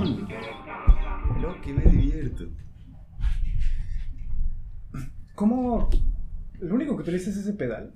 [0.05, 2.48] Lo que me divierto.
[5.34, 5.91] ¿Cómo?
[6.59, 7.95] Lo único que utilizas es ese pedal.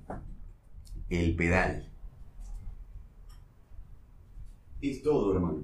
[1.09, 1.89] El pedal.
[4.81, 5.63] Es todo, hermano.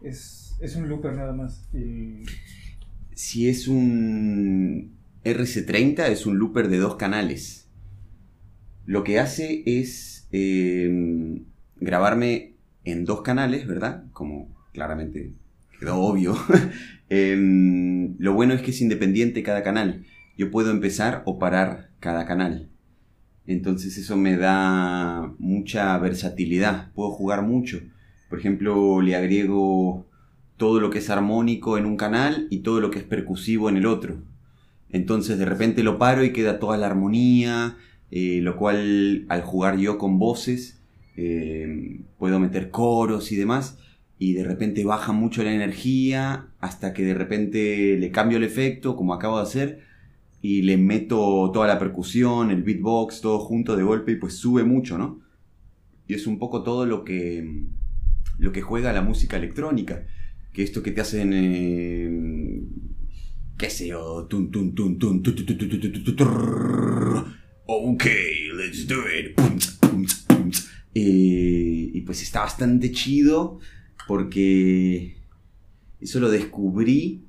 [0.00, 1.68] Es, es un looper nada más.
[1.72, 2.24] Y
[3.14, 7.68] Si es un RC30, es un looper de dos canales.
[8.86, 11.42] Lo que hace es eh,
[11.76, 12.53] grabarme
[12.84, 14.04] en dos canales, ¿verdad?
[14.12, 15.32] Como claramente
[15.78, 16.36] quedó obvio.
[17.10, 20.04] Em, lo bueno es que es independiente cada canal.
[20.38, 22.70] Yo puedo empezar o parar cada canal.
[23.46, 26.92] Entonces eso me da mucha versatilidad.
[26.92, 27.80] Puedo jugar mucho.
[28.30, 30.06] Por ejemplo, le agrego
[30.56, 33.76] todo lo que es armónico en un canal y todo lo que es percusivo en
[33.76, 34.22] el otro.
[34.90, 37.76] Entonces de repente lo paro y queda toda la armonía,
[38.10, 40.80] eh, lo cual al jugar yo con voces
[41.16, 43.78] eh, puedo meter coros y demás
[44.18, 48.96] y de repente baja mucho la energía hasta que de repente le cambio el efecto
[48.96, 49.80] como acabo de hacer
[50.40, 54.62] y le meto toda la percusión, el beatbox, todo junto de golpe y pues sube
[54.62, 55.20] mucho, ¿no?
[56.06, 57.64] Y es un poco todo lo que
[58.38, 60.06] lo que juega la música electrónica,
[60.52, 62.60] que esto que te hacen eh,
[63.56, 66.24] qué sé yo, tun tun tun tun tu, tu, tu, tu, tu, tu, tu,
[70.94, 73.58] Y pues está bastante chido
[74.06, 75.16] porque
[76.00, 77.24] eso lo descubrí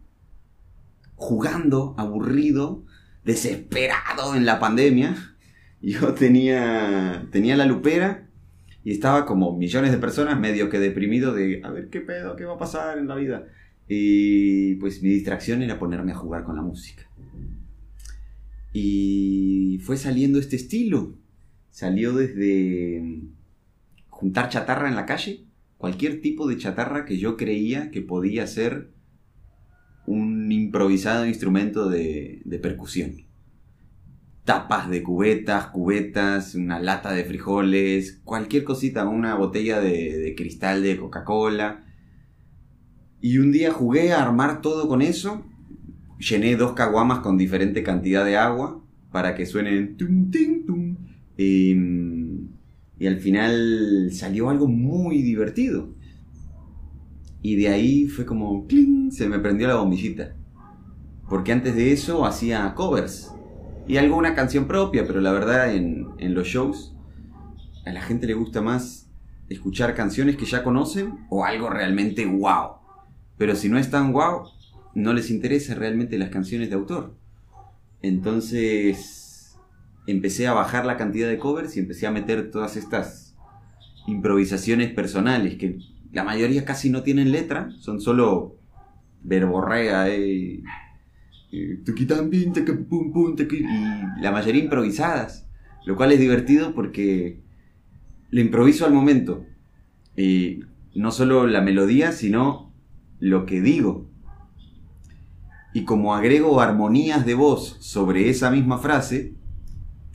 [1.16, 2.86] jugando, aburrido,
[3.24, 5.36] desesperado en la pandemia.
[5.82, 8.30] Yo tenía, tenía la lupera
[8.84, 12.46] y estaba como millones de personas medio que deprimido de a ver qué pedo, qué
[12.46, 13.48] va a pasar en la vida.
[13.88, 17.04] Y pues mi distracción era ponerme a jugar con la música.
[18.74, 21.18] Y fue saliendo este estilo.
[21.70, 23.22] Salió desde
[24.16, 25.46] juntar chatarra en la calle,
[25.78, 28.92] cualquier tipo de chatarra que yo creía que podía ser
[30.08, 33.26] un improvisado instrumento de, percusión.
[34.46, 40.96] Tapas de cubetas, cubetas, una lata de frijoles, cualquier cosita, una botella de, cristal de
[40.98, 41.84] Coca-Cola.
[43.20, 45.46] Y un día jugué a armar todo con eso.
[46.20, 50.96] Llené dos caguamas con diferente cantidad de agua para que suenen tum, tin, tum.
[51.38, 52.05] Em,
[53.06, 55.94] y al final salió algo muy divertido.
[57.44, 59.12] Y de ahí fue como, ¡cling!
[59.12, 60.36] se me prendió la bombillita.
[61.30, 63.32] Porque antes de eso hacía covers.
[63.88, 66.96] Y alguna canción propia, pero la verdad en, en los shows
[67.86, 69.08] a la gente le gusta más
[69.50, 72.78] escuchar canciones que ya conocen o algo realmente wow.
[73.38, 74.48] Pero si no es tan wow,
[74.96, 77.16] no les interesa realmente las canciones de autor.
[78.02, 79.25] Entonces
[80.08, 83.36] empecé a bajar la cantidad de covers y empecé a meter todas estas
[84.08, 85.80] improvisaciones personales que
[86.12, 88.58] la mayoría casi no tienen letra, son solo
[89.22, 90.62] verborrea eh,
[91.52, 92.06] eh, y
[94.22, 95.48] la mayoría improvisadas,
[95.86, 97.42] lo cual es divertido porque
[98.30, 99.46] lo improviso al momento.
[100.16, 100.62] Y
[100.94, 102.72] no solo la melodía, sino
[103.20, 104.10] lo que digo.
[105.74, 109.34] Y como agrego armonías de voz sobre esa misma frase,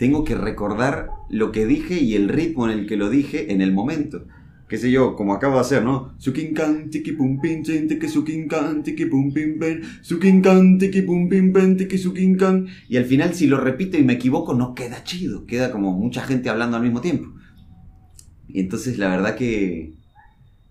[0.01, 3.61] tengo que recordar lo que dije y el ritmo en el que lo dije en
[3.61, 4.27] el momento.
[4.67, 6.15] Qué sé yo, como acabo de hacer, ¿no?
[12.89, 15.45] Y al final, si lo repito y me equivoco, no queda chido.
[15.45, 17.35] Queda como mucha gente hablando al mismo tiempo.
[18.49, 19.93] Y entonces, la verdad que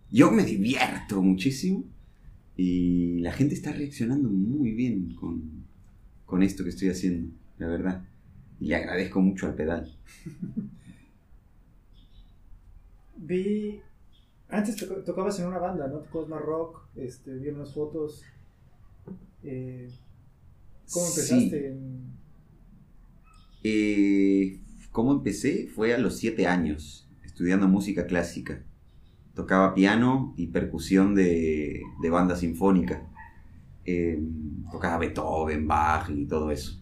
[0.10, 1.84] yo me divierto muchísimo.
[2.58, 5.68] Y la gente está reaccionando muy bien con,
[6.26, 8.10] con esto que estoy haciendo, la verdad.
[8.60, 9.98] Y le agradezco mucho al pedal.
[13.16, 13.82] Vi.
[14.50, 14.76] Antes
[15.06, 16.00] tocabas en una banda, ¿no?
[16.00, 18.24] Tocabas más rock, este, vi unas fotos.
[19.44, 19.88] Eh,
[20.92, 21.78] ¿Cómo empezaste?
[23.64, 24.60] Eh,
[24.92, 25.68] ¿Cómo empecé?
[25.68, 28.64] Fue a los siete años, estudiando música clásica
[29.40, 33.08] tocaba piano y percusión de, banda sinfónica.
[33.86, 36.79] Em, tocaba Beethoven, Bach y todo eso.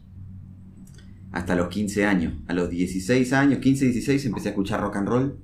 [1.31, 2.33] Hasta los 15 años.
[2.47, 5.39] A los 16 años, 15, 16, empecé a escuchar rock and roll.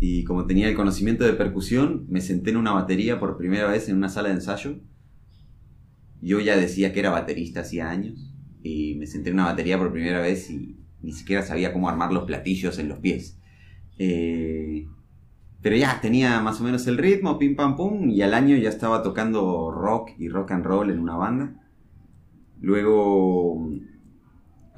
[0.00, 3.88] Y como tenía el conocimiento de percusión, me senté en una batería por primera vez
[3.88, 4.80] en una sala de ensayo.
[6.20, 8.32] Yo ya decía que era baterista hacía años.
[8.62, 12.12] Y me senté en una batería por primera vez y ni siquiera sabía cómo armar
[12.12, 13.38] los platillos en los pies.
[13.98, 14.86] Eh,
[15.60, 18.68] pero ya tenía más o menos el ritmo, pim pam pum, y al año ya
[18.68, 21.54] estaba tocando rock y rock and roll en una banda.
[22.60, 23.70] Luego,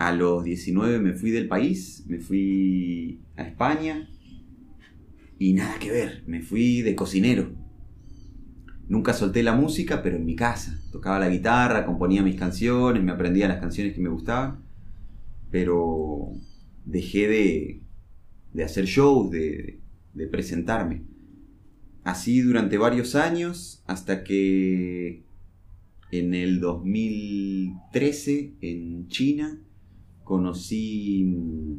[0.01, 4.09] a los 19 me fui del país, me fui a España
[5.39, 7.53] y nada que ver, me fui de cocinero.
[8.89, 10.81] Nunca solté la música, pero en mi casa.
[10.91, 14.65] Tocaba la guitarra, componía mis canciones, me aprendía las canciones que me gustaban,
[15.51, 16.33] pero
[16.87, 17.83] dejé de,
[18.55, 19.81] de hacer shows, de,
[20.15, 21.03] de presentarme.
[22.05, 25.25] Así durante varios años, hasta que
[26.11, 29.61] en el 2013 en China
[30.31, 31.79] conocí mm,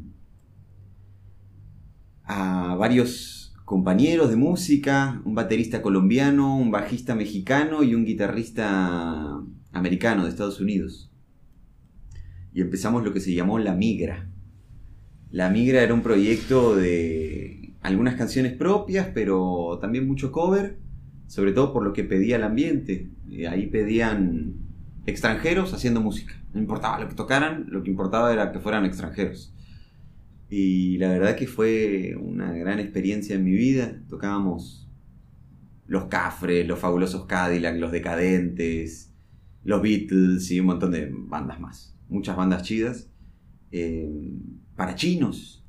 [2.25, 10.23] a varios compañeros de música, un baterista colombiano, un bajista mexicano y un guitarrista americano
[10.23, 11.09] de Estados Unidos.
[12.53, 14.29] Y empezamos lo que se llamó La Migra.
[15.29, 20.77] La Migra era un proyecto de algunas canciones propias, pero también mucho cover,
[21.27, 23.07] sobre todo por lo que pedía el ambiente.
[23.29, 24.55] Eh, ahí pedían
[25.05, 26.33] extranjeros haciendo música.
[26.53, 29.53] No importaba lo que tocaran, lo que importaba era que fueran extranjeros.
[30.49, 34.01] Y la verdad que fue una gran experiencia en mi vida.
[34.09, 34.89] Tocábamos
[35.87, 39.13] los Cafres, los fabulosos Cadillac, los Decadentes,
[39.63, 41.95] los Beatles y un montón de bandas más.
[42.09, 43.09] Muchas bandas chidas.
[43.71, 44.09] Eh,
[44.75, 45.61] para chinos,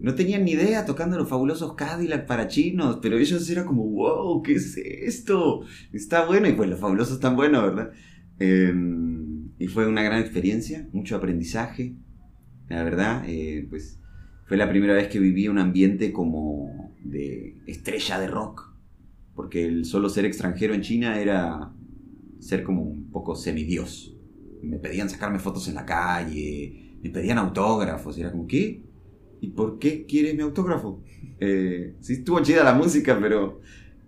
[0.00, 4.42] no tenían ni idea tocando los fabulosos Cadillac para chinos, pero ellos eran como, wow,
[4.42, 5.62] ¿qué es esto?
[5.92, 7.92] Está bueno, y pues los fabulosos están buenos, ¿verdad?
[8.38, 11.94] Em, y fue una gran experiencia, mucho aprendizaje,
[12.68, 14.00] la verdad, eh, pues
[14.46, 18.74] fue la primera vez que viví un ambiente como de estrella de rock,
[19.34, 21.72] porque el solo ser extranjero en China era
[22.40, 24.16] ser como un poco semidios.
[24.62, 28.82] Me pedían sacarme fotos en la calle, me pedían autógrafos, era como, ¿qué?
[29.44, 31.02] ¿y por qué quieres mi autógrafo?
[31.38, 33.60] Eh, sí, estuvo chida la música, pero...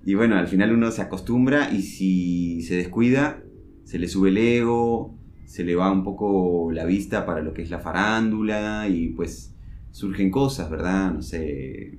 [0.05, 3.43] Y bueno, al final uno se acostumbra y si se descuida,
[3.87, 7.63] se le sube el ego, se le va un poco la vista para lo que
[7.63, 9.55] es la farándula y pues
[9.93, 11.15] surgen cosas, ¿verdad?
[11.15, 11.97] No sé,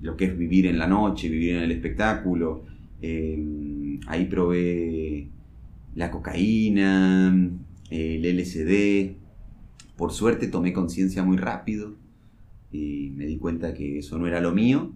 [0.00, 2.64] lo que es vivir en la noche, vivir en el espectáculo.
[3.00, 5.28] Eh, ahí probé
[5.94, 7.32] la cocaína,
[7.90, 9.14] el LSD.
[9.96, 11.94] Por suerte tomé conciencia muy rápido
[12.72, 14.90] y me di cuenta que eso no era lo mío,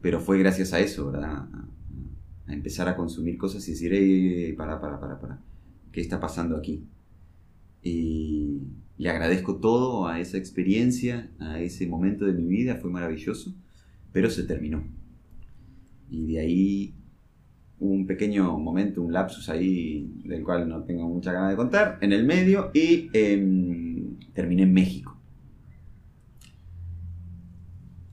[0.00, 1.46] pero fue gracias a eso, ¿verdad?
[1.52, 1.68] A,
[2.48, 5.38] empezar a consumir cosas y decir, para, para, para, para,
[5.92, 6.84] ¿qué está pasando aquí?
[7.82, 8.62] Y
[8.98, 13.54] le agradezco todo a esa experiencia, a ese momento de mi vida, fue maravilloso,
[14.12, 14.84] pero se terminó.
[16.10, 16.94] Y de ahí
[17.82, 22.12] un pequeño momento, un lapsus ahí del cual no tengo mucha ganas de contar, en
[22.12, 25.18] el medio y em, terminé en México.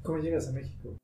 [0.02, 0.98] ¿Cómo llegas a México?